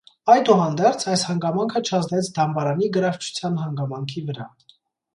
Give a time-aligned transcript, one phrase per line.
[0.35, 4.53] Այդուհանդերձ, այս հանգամանքը չազդեց դամբարանի գրավչության հանգամանքի վրա։